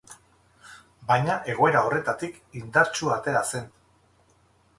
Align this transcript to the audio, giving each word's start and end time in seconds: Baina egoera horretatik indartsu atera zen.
Baina 1.11 1.35
egoera 1.55 1.83
horretatik 1.89 2.41
indartsu 2.63 3.13
atera 3.19 3.45
zen. 3.53 3.71